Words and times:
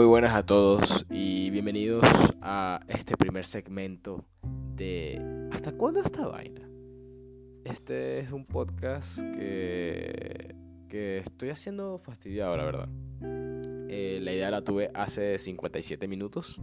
Muy 0.00 0.06
buenas 0.06 0.34
a 0.34 0.42
todos 0.42 1.04
y 1.10 1.50
bienvenidos 1.50 2.02
a 2.40 2.80
este 2.88 3.18
primer 3.18 3.44
segmento 3.44 4.24
de 4.74 5.20
¿Hasta 5.52 5.72
cuándo 5.72 6.00
esta 6.00 6.26
vaina? 6.26 6.66
Este 7.64 8.20
es 8.20 8.32
un 8.32 8.46
podcast 8.46 9.20
que, 9.34 10.54
que 10.88 11.18
estoy 11.18 11.50
haciendo 11.50 11.98
fastidiado, 11.98 12.56
la 12.56 12.64
verdad. 12.64 12.88
Eh, 13.90 14.20
la 14.22 14.32
idea 14.32 14.50
la 14.50 14.64
tuve 14.64 14.90
hace 14.94 15.38
57 15.38 16.08
minutos, 16.08 16.58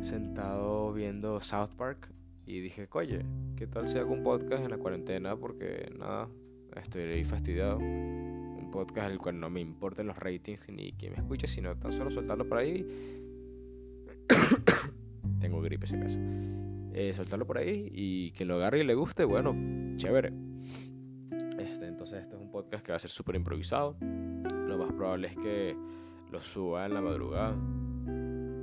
sentado 0.00 0.94
viendo 0.94 1.42
South 1.42 1.74
Park 1.76 2.10
y 2.46 2.60
dije, 2.60 2.88
oye, 2.92 3.26
¿qué 3.56 3.66
tal 3.66 3.86
si 3.86 3.98
hago 3.98 4.14
un 4.14 4.22
podcast 4.22 4.64
en 4.64 4.70
la 4.70 4.78
cuarentena? 4.78 5.36
Porque 5.36 5.92
nada, 5.98 6.30
estoy 6.76 7.26
fastidiado 7.26 7.78
podcast 8.70 9.10
el 9.10 9.18
cual 9.18 9.40
no 9.40 9.50
me 9.50 9.60
importen 9.60 10.06
los 10.06 10.16
ratings 10.16 10.68
ni 10.70 10.92
quien 10.92 11.12
me 11.12 11.18
escuche, 11.18 11.46
sino 11.46 11.76
tan 11.76 11.92
solo 11.92 12.10
soltarlo 12.10 12.48
por 12.48 12.58
ahí. 12.58 12.86
Tengo 15.40 15.60
gripe 15.60 15.86
en 15.90 16.00
casa. 16.00 16.18
Eh, 16.94 17.12
soltarlo 17.14 17.46
por 17.46 17.58
ahí 17.58 17.90
y 17.92 18.32
que 18.32 18.44
lo 18.44 18.56
agarre 18.56 18.80
y 18.80 18.84
le 18.84 18.94
guste, 18.94 19.24
bueno, 19.24 19.54
chévere. 19.96 20.32
Este, 21.58 21.86
entonces 21.86 22.22
este 22.22 22.34
es 22.36 22.40
un 22.40 22.50
podcast 22.50 22.84
que 22.84 22.92
va 22.92 22.96
a 22.96 22.98
ser 22.98 23.10
súper 23.10 23.36
improvisado. 23.36 23.96
Lo 24.00 24.78
más 24.78 24.92
probable 24.92 25.28
es 25.28 25.36
que 25.36 25.76
lo 26.30 26.40
suba 26.40 26.86
en 26.86 26.94
la 26.94 27.00
madrugada. 27.00 27.56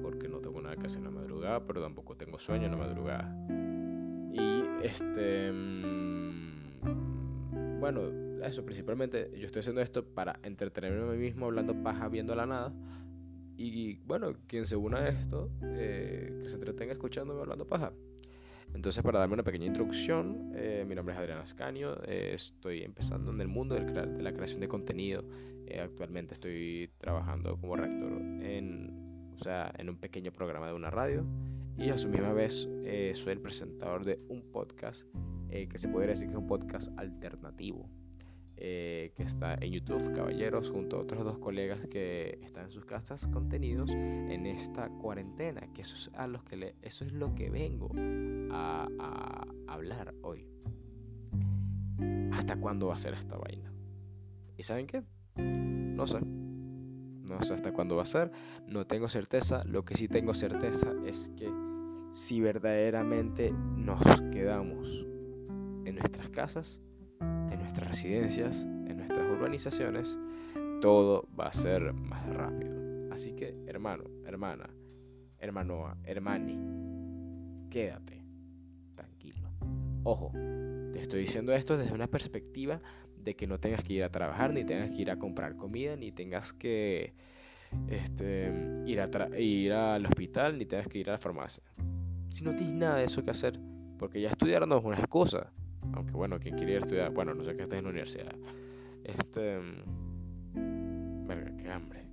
Porque 0.02 0.28
no 0.28 0.40
tengo 0.40 0.62
nada 0.62 0.76
que 0.76 0.88
hacer 0.88 1.00
en 1.00 1.06
la 1.06 1.12
madrugada, 1.12 1.66
pero 1.66 1.82
tampoco 1.82 2.16
tengo 2.16 2.38
sueño 2.38 2.66
en 2.66 2.72
la 2.72 2.78
madrugada. 2.78 3.34
Y 4.34 4.64
este... 4.86 5.52
Mm, 5.52 6.46
bueno, 7.80 8.25
eso, 8.44 8.64
principalmente 8.64 9.32
yo 9.38 9.46
estoy 9.46 9.60
haciendo 9.60 9.82
esto 9.82 10.06
para 10.06 10.40
entretenerme 10.44 11.02
a 11.02 11.14
mí 11.14 11.18
mismo 11.18 11.46
hablando 11.46 11.82
paja 11.82 12.08
viendo 12.10 12.36
la 12.36 12.46
nada. 12.46 12.74
Y 13.58 13.96
bueno, 14.06 14.34
quien 14.48 14.66
se 14.66 14.76
una 14.76 15.00
a 15.00 15.10
esto, 15.10 15.50
eh, 15.64 16.40
que 16.42 16.50
se 16.50 16.56
entretenga 16.56 16.94
escuchándome 16.94 17.42
hablando 17.42 17.66
paja. 17.66 17.94
Entonces, 18.74 19.02
para 19.04 19.20
darme 19.20 19.36
una 19.36 19.44
pequeña 19.44 19.68
introducción, 19.68 20.52
eh, 20.56 20.84
mi 20.86 20.96
nombre 20.96 21.16
es 21.16 21.22
Adrián 21.22 21.40
Ascanio, 21.40 22.02
eh, 22.06 22.32
estoy 22.34 22.84
empezando 22.84 23.32
en 23.32 23.40
el 23.40 23.48
mundo 23.48 23.76
de 23.76 24.22
la 24.22 24.34
creación 24.34 24.60
de 24.60 24.68
contenido. 24.68 25.24
actualmente 25.82 26.34
estoy 26.34 26.92
trabajando 27.00 27.58
como 27.58 27.76
rector 27.76 28.22
en, 28.42 29.32
o 29.34 29.38
sea, 29.38 29.74
en 29.78 29.90
un 29.90 29.98
pequeño 29.98 30.32
programa 30.32 30.68
de 30.68 30.74
una 30.74 30.92
radio 30.92 31.26
y 31.78 31.90
a 31.90 31.98
su 31.98 32.10
misma 32.10 32.34
vez 32.34 32.70
soy 33.14 33.32
el 33.32 33.42
presentador 33.42 34.04
de 34.04 34.20
un 34.28 34.44
podcast 34.52 35.08
que 35.50 35.78
se 35.78 35.88
podría 35.88 36.10
decir 36.10 36.28
que 36.28 36.34
es 36.34 36.40
un 36.40 36.48
podcast 36.48 36.92
alternativo. 37.00 37.90
Eh, 38.58 39.12
que 39.16 39.24
está 39.24 39.56
en 39.56 39.74
YouTube, 39.74 40.14
caballeros, 40.14 40.70
junto 40.70 40.96
a 40.96 41.02
otros 41.02 41.26
dos 41.26 41.38
colegas 41.40 41.86
que 41.88 42.40
están 42.42 42.66
en 42.66 42.72
sus 42.72 42.86
casas 42.86 43.28
contenidos 43.28 43.92
en 43.92 44.46
esta 44.46 44.88
cuarentena, 44.88 45.68
que 45.74 45.82
eso 45.82 45.96
es, 45.96 46.10
a 46.16 46.26
los 46.28 46.44
que 46.44 46.74
eso 46.82 47.04
es 47.04 47.12
lo 47.12 47.36
que 47.36 47.50
vengo 47.50 47.92
a, 48.52 49.46
hablar 49.68 50.14
hoy. 50.22 50.48
¿Hasta 52.32 52.56
cuándo 52.56 52.88
va 52.88 52.96
a 52.96 52.98
ser 52.98 53.14
esta 53.14 53.38
vaina? 53.38 53.74
¿Y 54.58 54.64
saben 54.64 54.88
qué? 54.88 55.04
No 55.36 56.08
sé. 56.08 56.20
No 56.22 57.42
sé 57.42 57.56
hasta 57.56 57.74
cuándo 57.74 57.98
va 57.98 58.04
a 58.04 58.06
ser. 58.06 58.32
No 58.68 58.86
tengo 58.88 59.10
certeza. 59.10 59.64
Lo 59.66 59.84
que 59.84 59.96
sí 59.96 60.08
tengo 60.08 60.34
certeza 60.34 60.94
es 61.06 61.30
que 61.36 61.52
si 62.12 62.40
verdaderamente 62.40 63.52
nos 63.52 64.02
quedamos 64.32 65.06
en 65.86 65.96
nuestras 65.96 66.30
casas, 66.30 66.82
en 67.20 67.60
nuestras 67.60 67.90
residencias, 67.90 68.64
en 68.64 68.98
nuestras 68.98 69.22
urbanizaciones, 69.30 70.18
todo 70.82 71.28
va 71.38 71.48
a 71.48 71.54
ser 71.54 71.94
más 71.94 72.26
rápido. 72.28 72.76
Así 73.12 73.34
que, 73.34 73.56
hermano, 73.68 74.04
hermana, 74.26 74.70
hermanoa, 75.40 75.98
hermani, 76.04 76.60
quédate 77.70 78.24
tranquilo. 78.96 79.50
Ojo, 80.04 80.32
te 80.34 81.00
estoy 81.00 81.22
diciendo 81.22 81.54
esto 81.54 81.78
desde 81.78 81.94
una 81.94 82.08
perspectiva 82.08 82.82
de 83.18 83.36
que 83.36 83.48
no 83.48 83.60
tengas 83.60 83.84
que 83.84 83.94
ir 83.94 84.04
a 84.04 84.10
trabajar, 84.10 84.54
ni 84.54 84.64
tengas 84.64 84.92
que 84.92 85.02
ir 85.02 85.12
a 85.12 85.18
comprar 85.18 85.56
comida, 85.56 85.96
ni 85.96 86.12
tengas 86.12 86.54
que 86.54 87.14
este, 87.90 88.52
ir, 88.86 89.02
ir 89.40 89.74
al 89.74 90.06
hospital, 90.06 90.58
ni 90.58 90.66
tengas 90.66 90.88
que 90.88 91.00
ir 91.00 91.10
a 91.10 91.14
la 91.14 91.18
farmacia. 91.18 91.64
Si 92.30 92.44
no 92.44 92.56
tienes 92.56 92.76
nada 92.76 92.98
de 92.98 93.06
eso 93.06 93.24
que 93.24 93.32
hacer, 93.32 93.60
porque 93.98 94.22
ya 94.22 94.30
estudiar 94.30 94.68
no 94.68 94.78
es 94.78 94.84
una 94.84 94.98
excusa. 94.98 95.52
Aunque 95.94 96.14
bueno, 96.14 96.40
quien 96.40 96.56
quiere 96.56 96.78
estudiar, 96.78 97.12
bueno, 97.12 97.34
no 97.34 97.44
sé 97.44 97.56
qué 97.56 97.64
estés 97.64 97.80
en 97.80 97.84
la 97.86 97.90
universidad. 97.90 98.36
Este. 99.04 99.60
Verga, 100.54 101.56
qué 101.58 101.70
hambre. 101.70 102.06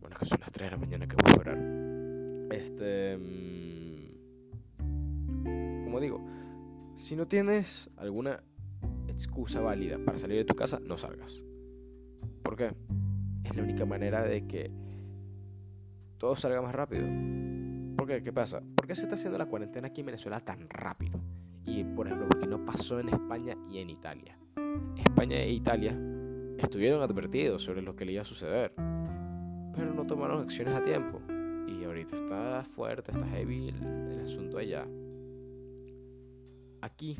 Bueno, 0.00 0.16
que 0.18 0.24
son 0.24 0.40
las 0.40 0.52
3 0.52 0.70
de 0.70 0.76
la 0.76 0.80
mañana 0.80 1.06
que 1.06 1.16
voy 1.16 1.24
a 1.26 1.30
esperar. 1.32 1.58
Este. 2.52 3.16
Mm, 3.16 3.90
como 5.84 6.00
digo, 6.00 6.24
si 6.96 7.16
no 7.16 7.26
tienes 7.26 7.90
alguna 7.96 8.42
excusa 9.08 9.60
válida 9.60 9.98
para 10.04 10.18
salir 10.18 10.38
de 10.38 10.44
tu 10.44 10.54
casa, 10.54 10.78
no 10.80 10.96
salgas. 10.96 11.44
¿Por 12.42 12.56
qué? 12.56 12.72
Es 13.44 13.56
la 13.56 13.62
única 13.62 13.84
manera 13.84 14.22
de 14.22 14.46
que 14.46 14.70
todo 16.18 16.36
salga 16.36 16.62
más 16.62 16.74
rápido. 16.74 17.06
¿Por 17.96 18.06
qué? 18.06 18.22
¿Qué 18.22 18.32
pasa? 18.32 18.62
¿Por 18.76 18.86
qué 18.86 18.94
se 18.94 19.02
está 19.02 19.16
haciendo 19.16 19.38
la 19.38 19.46
cuarentena 19.46 19.88
aquí 19.88 20.00
en 20.00 20.06
Venezuela 20.06 20.40
tan 20.40 20.68
rápido? 20.70 21.20
Por 21.84 22.06
ejemplo, 22.06 22.28
porque 22.28 22.46
no 22.46 22.64
pasó 22.64 23.00
en 23.00 23.08
España 23.08 23.56
y 23.70 23.78
en 23.78 23.90
Italia. 23.90 24.36
España 24.96 25.36
e 25.36 25.52
Italia 25.52 25.98
estuvieron 26.58 27.02
advertidos 27.02 27.62
sobre 27.62 27.82
lo 27.82 27.96
que 27.96 28.04
le 28.04 28.12
iba 28.12 28.22
a 28.22 28.24
suceder, 28.24 28.72
pero 29.74 29.94
no 29.94 30.06
tomaron 30.06 30.42
acciones 30.42 30.74
a 30.74 30.82
tiempo. 30.82 31.20
Y 31.66 31.84
ahorita 31.84 32.16
está 32.16 32.64
fuerte, 32.64 33.12
está 33.12 33.26
heavy 33.26 33.68
el, 33.68 34.20
asunto 34.20 34.58
allá. 34.58 34.86
Aquí 36.82 37.16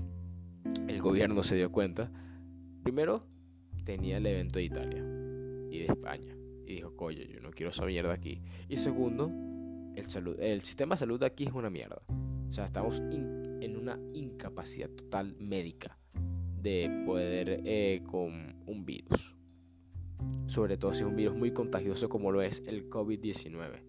el 0.88 1.00
gobierno 1.00 1.42
se 1.42 1.56
dio 1.56 1.70
cuenta. 1.70 2.10
Primero, 2.82 3.24
tenía 3.84 4.18
el 4.18 4.26
evento 4.26 4.58
de 4.58 4.64
Italia 4.64 5.04
y 5.70 5.78
de 5.78 5.86
España. 5.86 6.34
Y 6.66 6.74
dijo, 6.76 6.94
coño, 6.96 7.22
yo 7.22 7.40
no 7.40 7.50
quiero 7.50 7.70
esa 7.70 7.84
mierda 7.84 8.12
aquí. 8.12 8.40
Y 8.68 8.76
segundo, 8.76 9.30
el, 9.96 10.60
sistema 10.62 10.94
de 10.94 10.98
salud 10.98 11.22
aquí 11.22 11.44
es 11.44 11.52
una 11.52 11.70
mierda. 11.70 12.00
O 12.08 12.50
sea, 12.50 12.64
estamos 12.64 13.00
una 13.80 13.98
incapacidad 14.12 14.90
total 14.90 15.34
médica 15.38 15.96
de 16.62 17.04
poder 17.06 17.62
eh, 17.64 18.02
con 18.10 18.56
un 18.66 18.84
virus. 18.84 19.34
Sobre 20.46 20.76
todo 20.76 20.92
si 20.92 21.00
es 21.00 21.06
un 21.06 21.16
virus 21.16 21.36
muy 21.36 21.52
contagioso 21.52 22.08
como 22.08 22.30
lo 22.30 22.42
es 22.42 22.62
el 22.66 22.90
COVID-19. 22.90 23.82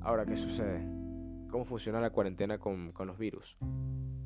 Ahora, 0.00 0.26
¿qué 0.26 0.36
sucede? 0.36 0.84
¿Cómo 1.50 1.64
funciona 1.64 2.00
la 2.00 2.10
cuarentena 2.10 2.58
con, 2.58 2.92
los 3.06 3.18
virus? 3.18 3.56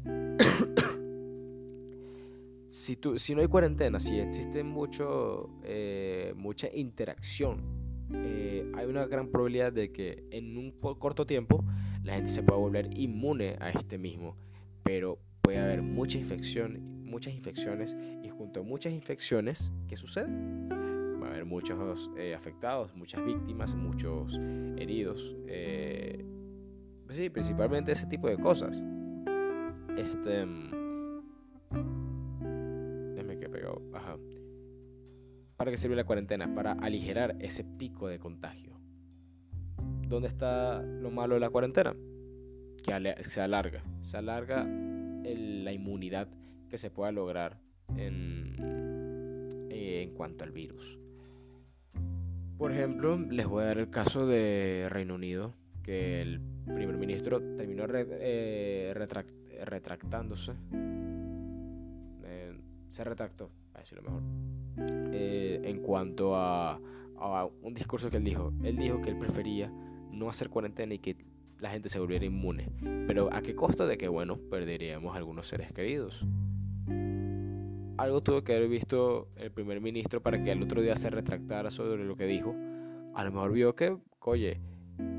si, 2.70 2.96
tú, 2.96 3.18
si 3.18 3.34
no 3.34 3.42
hay 3.42 3.48
cuarentena, 3.48 4.00
si 4.00 4.18
existe 4.18 4.64
mucho, 4.64 5.50
eh, 5.64 6.32
mucha 6.36 6.68
interacción, 6.74 7.62
eh, 8.14 8.72
hay 8.74 8.86
una 8.86 9.06
gran 9.06 9.28
probabilidad 9.28 9.72
de 9.72 9.92
que 9.92 10.24
en 10.30 10.56
un 10.56 10.72
corto 10.80 11.26
tiempo 11.26 11.62
la 12.02 12.14
gente 12.14 12.30
se 12.30 12.42
pueda 12.42 12.58
volver 12.58 12.98
inmune 12.98 13.56
a 13.60 13.70
este 13.70 13.98
mismo. 13.98 14.36
Pero 14.88 15.18
puede 15.42 15.58
haber 15.58 15.82
mucha 15.82 16.16
infección, 16.16 17.04
muchas 17.04 17.34
infecciones 17.34 17.94
y 18.22 18.30
junto 18.30 18.60
a 18.60 18.62
muchas 18.62 18.90
infecciones, 18.94 19.70
¿qué 19.86 19.98
sucede? 19.98 20.28
Va 21.20 21.26
a 21.26 21.28
haber 21.28 21.44
muchos 21.44 22.10
eh, 22.16 22.34
afectados, 22.34 22.96
muchas 22.96 23.22
víctimas, 23.22 23.74
muchos 23.74 24.40
heridos. 24.78 25.36
Eh, 25.46 26.24
pues 27.04 27.18
sí, 27.18 27.28
principalmente 27.28 27.92
ese 27.92 28.06
tipo 28.06 28.28
de 28.28 28.38
cosas. 28.38 28.82
Este. 29.98 30.46
Déjame 33.14 33.38
que 33.38 33.48
pegado. 33.50 33.82
Ajá. 33.92 34.16
¿Para 35.58 35.70
qué 35.70 35.76
sirve 35.76 35.96
la 35.96 36.04
cuarentena? 36.04 36.54
Para 36.54 36.72
aligerar 36.72 37.36
ese 37.40 37.62
pico 37.62 38.08
de 38.08 38.18
contagio. 38.18 38.80
¿Dónde 40.08 40.28
está 40.28 40.80
lo 40.80 41.10
malo 41.10 41.34
de 41.34 41.40
la 41.40 41.50
cuarentena? 41.50 41.94
Se 43.20 43.40
alarga. 43.40 43.82
Se 44.00 44.16
alarga 44.16 44.64
la 44.64 45.72
inmunidad 45.72 46.28
que 46.68 46.78
se 46.78 46.90
pueda 46.90 47.12
lograr 47.12 47.58
en, 47.96 48.56
eh, 49.70 50.02
en 50.02 50.14
cuanto 50.14 50.44
al 50.44 50.52
virus. 50.52 50.98
Por 52.56 52.72
ejemplo, 52.72 53.18
les 53.18 53.46
voy 53.46 53.62
a 53.62 53.66
dar 53.66 53.78
el 53.78 53.90
caso 53.90 54.26
de 54.26 54.86
Reino 54.88 55.14
Unido, 55.14 55.54
que 55.82 56.20
el 56.20 56.40
primer 56.66 56.96
ministro 56.96 57.40
terminó 57.56 57.84
eh, 57.88 58.92
retractándose. 59.64 60.52
Eh, 62.24 62.58
se 62.88 63.04
retractó, 63.04 63.50
a 63.74 63.78
decirlo 63.78 64.02
mejor. 64.02 64.22
en 65.64 65.82
cuanto 65.82 66.34
a, 66.36 66.80
a 67.16 67.48
un 67.62 67.74
discurso 67.74 68.10
que 68.10 68.16
él 68.16 68.24
dijo. 68.24 68.52
Él 68.64 68.76
dijo 68.76 69.00
que 69.00 69.10
él 69.10 69.18
prefería 69.18 69.70
no 70.10 70.28
hacer 70.28 70.48
cuarentena 70.48 70.94
y 70.94 70.98
que 70.98 71.16
la 71.60 71.70
gente 71.70 71.88
se 71.88 71.98
volviera 71.98 72.24
inmune. 72.24 72.70
Pero 73.06 73.32
¿a 73.32 73.42
qué 73.42 73.54
costo 73.54 73.86
de 73.86 73.98
que, 73.98 74.08
bueno, 74.08 74.38
perderíamos 74.50 75.16
algunos 75.16 75.46
seres 75.46 75.72
queridos? 75.72 76.24
Algo 77.96 78.20
tuvo 78.20 78.44
que 78.44 78.54
haber 78.54 78.68
visto 78.68 79.28
el 79.36 79.50
primer 79.50 79.80
ministro 79.80 80.22
para 80.22 80.42
que 80.42 80.52
al 80.52 80.62
otro 80.62 80.80
día 80.80 80.94
se 80.94 81.10
retractara 81.10 81.70
sobre 81.70 82.04
lo 82.04 82.16
que 82.16 82.26
dijo. 82.26 82.54
A 83.14 83.24
lo 83.24 83.32
mejor 83.32 83.52
vio 83.52 83.74
que 83.74 83.96
oye, 84.28 84.60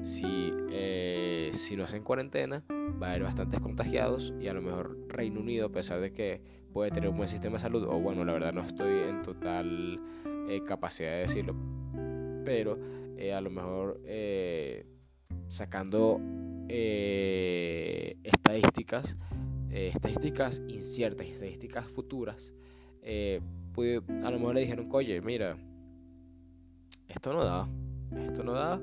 si, 0.03 0.53
eh, 0.69 1.49
si 1.51 1.75
no 1.75 1.83
hacen 1.83 2.03
cuarentena, 2.03 2.63
va 3.01 3.07
a 3.07 3.09
haber 3.11 3.23
bastantes 3.23 3.59
contagiados 3.59 4.33
y 4.39 4.47
a 4.47 4.53
lo 4.53 4.61
mejor 4.61 4.97
Reino 5.07 5.39
Unido, 5.39 5.67
a 5.67 5.71
pesar 5.71 5.99
de 5.99 6.13
que 6.13 6.41
puede 6.73 6.91
tener 6.91 7.09
un 7.09 7.17
buen 7.17 7.27
sistema 7.27 7.53
de 7.53 7.59
salud, 7.59 7.83
o 7.85 7.99
bueno, 7.99 8.23
la 8.23 8.33
verdad 8.33 8.53
no 8.53 8.61
estoy 8.61 9.09
en 9.09 9.23
total 9.23 9.99
eh, 10.47 10.61
capacidad 10.67 11.11
de 11.11 11.17
decirlo, 11.17 11.55
pero 12.45 12.77
eh, 13.17 13.33
a 13.33 13.41
lo 13.41 13.49
mejor 13.49 13.99
sacando 15.49 16.21
estadísticas, 18.23 19.17
estadísticas 19.69 20.61
inciertas, 20.67 21.27
estadísticas 21.27 21.85
futuras, 21.91 22.53
a 23.03 24.31
lo 24.31 24.39
mejor 24.39 24.55
le 24.55 24.61
dijeron, 24.61 24.87
oye, 24.91 25.19
mira, 25.21 25.57
esto 27.09 27.33
no 27.33 27.43
da, 27.43 27.67
esto 28.25 28.43
no 28.43 28.53
da. 28.53 28.79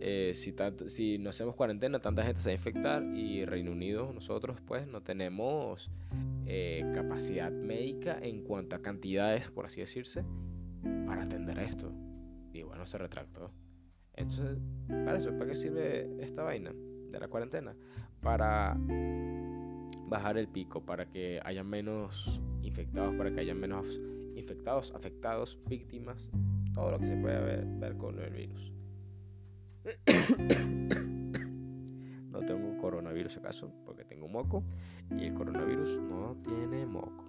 Eh, 0.00 0.32
si, 0.34 0.54
si 0.86 1.18
no 1.18 1.30
hacemos 1.30 1.56
cuarentena, 1.56 1.98
tanta 2.00 2.22
gente 2.22 2.40
se 2.40 2.50
va 2.50 2.52
a 2.52 2.54
infectar 2.54 3.02
y 3.02 3.44
Reino 3.44 3.72
Unido, 3.72 4.12
nosotros 4.12 4.60
pues 4.64 4.86
no 4.86 5.02
tenemos 5.02 5.90
eh, 6.46 6.88
capacidad 6.94 7.50
médica 7.50 8.16
en 8.20 8.42
cuanto 8.44 8.76
a 8.76 8.78
cantidades, 8.80 9.50
por 9.50 9.66
así 9.66 9.80
decirse, 9.80 10.24
para 11.06 11.24
atender 11.24 11.58
a 11.58 11.64
esto. 11.64 11.92
Y 12.52 12.62
bueno, 12.62 12.86
se 12.86 12.96
retractó. 12.98 13.50
Entonces, 14.18 14.58
para 14.88 15.16
eso, 15.16 15.32
¿para 15.32 15.46
qué 15.46 15.54
sirve 15.54 16.10
esta 16.18 16.42
vaina 16.42 16.72
de 17.10 17.20
la 17.20 17.28
cuarentena? 17.28 17.74
Para 18.20 18.76
bajar 20.08 20.38
el 20.38 20.48
pico, 20.48 20.84
para 20.84 21.06
que 21.06 21.40
haya 21.44 21.62
menos 21.62 22.40
infectados, 22.62 23.14
para 23.14 23.32
que 23.32 23.40
haya 23.40 23.54
menos 23.54 24.00
infectados, 24.34 24.92
afectados, 24.94 25.60
víctimas, 25.68 26.32
todo 26.74 26.90
lo 26.90 26.98
que 26.98 27.06
se 27.06 27.16
puede 27.16 27.64
ver, 27.78 27.96
con 27.96 28.18
el 28.18 28.30
virus. 28.30 28.72
no 32.30 32.40
tengo 32.40 32.76
coronavirus 32.78 33.38
acaso, 33.38 33.72
porque 33.86 34.04
tengo 34.04 34.26
moco, 34.26 34.64
y 35.16 35.26
el 35.26 35.34
coronavirus 35.34 36.00
no 36.00 36.36
tiene 36.42 36.86
moco. 36.86 37.24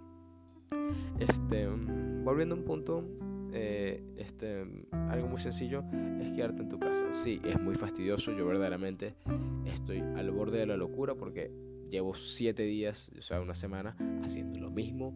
Este, 1.19 1.67
mm, 1.67 2.23
volviendo 2.23 2.55
a 2.55 2.57
un 2.57 2.65
punto, 2.65 3.03
eh, 3.53 4.03
este, 4.17 4.65
algo 4.91 5.27
muy 5.27 5.39
sencillo 5.39 5.83
es 6.19 6.31
quedarte 6.33 6.61
en 6.61 6.69
tu 6.69 6.79
casa. 6.79 7.11
Sí, 7.11 7.41
es 7.43 7.59
muy 7.59 7.75
fastidioso. 7.75 8.31
Yo 8.31 8.45
verdaderamente 8.45 9.15
estoy 9.65 9.99
al 9.99 10.31
borde 10.31 10.59
de 10.59 10.65
la 10.65 10.77
locura 10.77 11.15
porque 11.15 11.51
llevo 11.89 12.13
siete 12.13 12.63
días, 12.63 13.11
o 13.17 13.21
sea, 13.21 13.41
una 13.41 13.55
semana, 13.55 13.95
haciendo 14.23 14.59
lo 14.59 14.69
mismo 14.69 15.13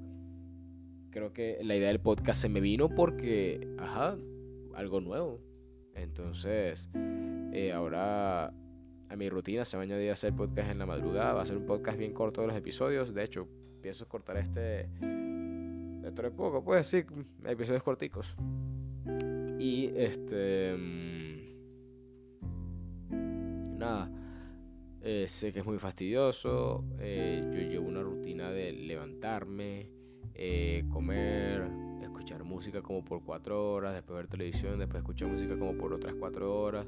creo 1.14 1.32
que 1.32 1.60
la 1.62 1.76
idea 1.76 1.88
del 1.90 2.00
podcast 2.00 2.42
se 2.42 2.50
me 2.50 2.60
vino 2.60 2.90
porque, 2.90 3.68
ajá, 3.78 4.18
algo 4.74 5.00
nuevo. 5.00 5.40
Entonces, 5.96 6.90
eh, 7.54 7.72
ahora 7.72 8.48
a 8.48 9.16
mi 9.16 9.30
rutina 9.30 9.64
se 9.64 9.78
va 9.78 9.84
a 9.84 9.86
añadir 9.86 10.12
hacer 10.12 10.34
podcast 10.34 10.72
en 10.72 10.80
la 10.80 10.86
madrugada. 10.86 11.34
Va 11.34 11.44
a 11.44 11.46
ser 11.46 11.58
un 11.58 11.68
podcast 11.68 11.98
bien 11.98 12.14
corto 12.14 12.42
de 12.42 12.48
los 12.48 12.58
episodios. 12.58 13.14
De 13.14 13.24
hecho, 13.24 13.48
pienso 13.82 14.08
cortar 14.08 14.38
este 14.38 14.90
dentro 16.14 16.30
de 16.30 16.36
poco, 16.36 16.64
pues 16.64 16.86
sí, 16.86 17.04
episodios 17.44 17.82
corticos. 17.82 18.36
Y 19.58 19.88
este. 19.96 20.76
Mm, 20.78 21.40
nada. 23.80 24.12
Eh, 25.02 25.26
sé 25.28 25.52
que 25.52 25.60
es 25.60 25.66
muy 25.66 25.80
fastidioso. 25.80 26.86
Eh, 27.00 27.42
yo 27.52 27.62
llevo 27.68 27.88
una 27.88 28.04
rutina 28.04 28.52
de 28.52 28.74
levantarme 28.74 29.90
eh, 30.36 30.86
comer, 30.92 31.68
escuchar 32.04 32.44
música 32.44 32.84
como 32.84 33.04
por 33.04 33.24
cuatro 33.24 33.74
horas, 33.74 33.96
después 33.96 34.18
ver 34.18 34.28
televisión, 34.28 34.78
después 34.78 35.02
escuchar 35.02 35.30
música 35.30 35.58
como 35.58 35.76
por 35.76 35.94
otras 35.94 36.14
cuatro 36.14 36.56
horas 36.56 36.86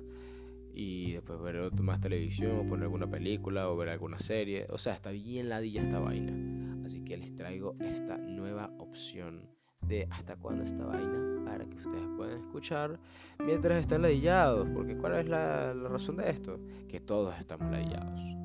y 0.72 1.14
después 1.14 1.42
ver 1.42 1.72
más 1.82 2.00
televisión 2.00 2.60
o 2.60 2.68
poner 2.68 2.84
alguna 2.84 3.10
película 3.10 3.70
o 3.70 3.76
ver 3.76 3.90
alguna 3.90 4.20
serie. 4.20 4.68
O 4.70 4.78
sea, 4.78 4.94
está 4.94 5.10
bien 5.10 5.50
ladilla 5.50 5.82
esta 5.82 6.00
vaina. 6.00 6.55
Así 6.86 7.04
que 7.04 7.18
les 7.18 7.36
traigo 7.36 7.76
esta 7.80 8.18
nueva 8.18 8.72
opción 8.78 9.50
de 9.82 10.08
hasta 10.12 10.36
cuándo 10.36 10.64
esta 10.64 10.86
vaina 10.86 11.44
para 11.44 11.66
que 11.66 11.78
ustedes 11.78 12.08
puedan 12.16 12.38
escuchar 12.38 13.00
mientras 13.40 13.78
están 13.80 14.04
ladillados. 14.04 14.68
Porque 14.74 14.96
¿cuál 14.98 15.16
es 15.16 15.28
la, 15.28 15.74
razón 15.74 16.18
de 16.18 16.30
esto? 16.30 16.60
Que 16.88 17.00
todos 17.00 17.38
estamos 17.40 17.72
ladillados 17.72 18.36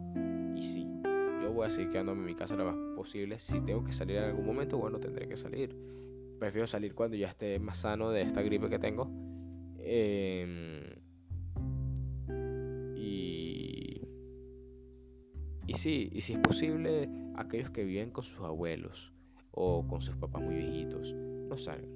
voy 1.60 1.66
a 1.66 1.70
seguir 1.70 1.90
quedándome 1.90 2.20
en 2.20 2.26
mi 2.26 2.34
casa 2.34 2.56
lo 2.56 2.64
más 2.64 2.96
posible. 2.96 3.38
Si 3.38 3.60
tengo 3.60 3.84
que 3.84 3.92
salir 3.92 4.16
en 4.16 4.24
algún 4.24 4.46
momento, 4.46 4.78
bueno, 4.78 4.98
tendré 4.98 5.28
que 5.28 5.36
salir. 5.36 5.76
Prefiero 6.38 6.66
salir 6.66 6.94
cuando 6.94 7.16
ya 7.16 7.28
esté 7.28 7.58
más 7.58 7.78
sano 7.78 8.10
de 8.10 8.22
esta 8.22 8.42
gripe 8.42 8.68
que 8.68 8.78
tengo. 8.78 9.10
Em, 9.78 10.80
y, 12.96 14.00
y 15.66 15.74
sí, 15.74 16.10
y 16.12 16.20
si 16.22 16.34
es 16.34 16.38
posible, 16.38 17.08
aquellos 17.40 17.70
que 17.70 17.84
viven 17.84 18.10
con 18.10 18.24
sus 18.24 18.40
abuelos 18.40 19.12
o 19.52 19.86
con 19.86 20.00
sus 20.00 20.16
papás 20.16 20.42
muy 20.42 20.54
viejitos, 20.56 21.12
no 21.12 21.56
salgan. 21.56 21.90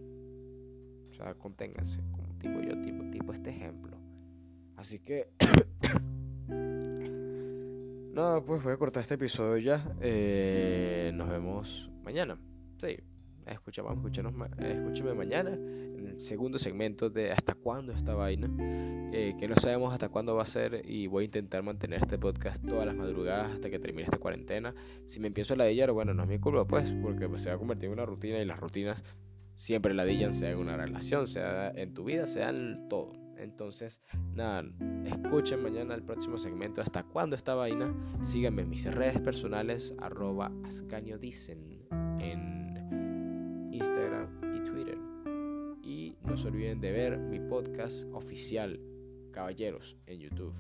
O 1.11 1.13
sea, 1.15 1.35
conténganse, 1.35 2.01
como 2.11 2.35
tipo 2.39 2.61
yo, 2.61 2.81
tipo, 2.81 3.05
tipo 3.11 3.33
este 3.33 3.51
ejemplo. 3.51 3.97
Así 4.77 4.99
que 4.99 5.29
No, 8.15 8.45
pues 8.45 8.63
voy 8.63 8.73
a 8.73 8.77
cortar 8.77 9.01
este 9.01 9.15
episodio 9.15 9.57
ya. 9.59 9.97
Eh, 10.01 11.11
nos 11.15 11.29
vemos 11.29 11.91
mañana. 12.05 12.39
Sí, 12.79 12.97
escuchamos, 13.47 13.97
escúchame 13.97 15.15
mañana 15.15 15.59
segundo 16.17 16.59
segmento 16.59 17.11
de 17.11 17.33
hasta 17.33 17.55
cuándo 17.55 17.93
esta 17.93 18.15
vaina. 18.15 18.51
Eh, 19.13 19.35
que 19.39 19.47
no 19.47 19.55
sabemos 19.57 19.93
hasta 19.93 20.09
cuándo 20.09 20.35
va 20.35 20.43
a 20.43 20.47
ser 20.47 20.83
y 20.85 21.07
voy 21.07 21.23
a 21.23 21.25
intentar 21.27 21.63
mantener 21.63 22.03
este 22.03 22.19
podcast 22.19 22.65
todas 22.67 22.87
las 22.87 22.97
madrugadas 22.97 23.53
hasta 23.53 23.71
que 23.71 23.79
termine 23.79 24.05
esta 24.05 24.19
cuarentena. 24.19 24.75
Si 25.07 25.21
me 25.21 25.29
empiezo 25.29 25.55
a 25.55 25.57
ladillar, 25.57 25.93
bueno, 25.93 26.15
no 26.15 26.25
es 26.25 26.29
mi 26.29 26.39
culpa 26.39 26.67
pues, 26.67 26.93
porque 27.03 27.29
se 27.39 27.51
va 27.51 27.57
a 27.57 27.59
convertir 27.59 27.87
en 27.87 27.93
una 27.93 28.07
rutina 28.07 28.39
y 28.39 28.45
las 28.45 28.59
rutinas 28.59 29.05
siempre 29.55 29.95
ladillan, 29.95 30.33
sea 30.33 30.51
en 30.51 30.59
una 30.59 30.77
relación, 30.77 31.27
sea 31.27 31.71
en 31.71 31.95
tu 31.95 32.05
vida, 32.05 32.27
sea 32.27 32.51
en 32.51 32.89
todo. 32.89 33.13
Entonces, 33.37 34.01
nada, 34.35 34.65
escuchen 35.07 35.63
mañana 35.63 35.95
el 35.95 36.03
próximo 36.03 36.39
segmento. 36.39 36.81
¿Hasta 36.81 37.03
cuándo 37.03 37.37
esta 37.37 37.55
vaina? 37.55 37.95
Síganme 38.23 38.63
en 38.63 38.71
mis 38.71 38.93
redes 38.93 39.21
personales, 39.21 39.95
arroba 39.99 40.51
ascaño 40.65 41.19
dicen 41.19 41.85
no 46.35 46.39
se 46.39 46.49
olviden 46.49 46.81
de 46.81 46.91
ver 46.91 47.17
mi 47.17 47.39
podcast 47.39 48.13
oficial, 48.13 48.81
Caballeros, 49.31 49.97
en 50.09 50.19
YouTube. 50.19 50.53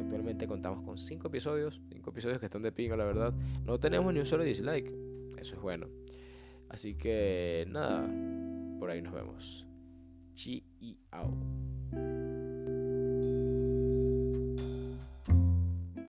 Actualmente 0.00 0.48
contamos 0.48 0.82
con 0.82 0.98
5 0.98 1.28
episodios, 1.28 1.80
5 1.92 2.10
episodios 2.10 2.40
que 2.40 2.46
están 2.46 2.62
de 2.62 2.72
pinga, 2.72 2.96
la 2.96 3.04
verdad. 3.04 3.32
No 3.64 3.78
tenemos 3.78 4.12
ni 4.12 4.18
un 4.18 4.26
solo 4.26 4.42
dislike, 4.42 4.92
eso 5.38 5.54
es 5.54 5.62
bueno. 5.62 5.86
Así 6.68 6.96
que 6.96 7.64
nada, 7.68 8.02
por 8.80 8.90
ahí 8.90 9.02
nos 9.02 9.14
vemos. 9.14 9.64
Chi 10.34 10.64
y. 10.80 10.98